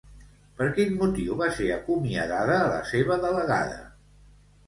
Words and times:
Per 0.59 0.67
quin 0.77 0.95
motiu 1.01 1.35
va 1.41 1.49
ser 1.57 1.67
acomiadada 1.75 2.57
la 2.71 2.79
seva 2.93 3.17
delegada? 3.27 3.77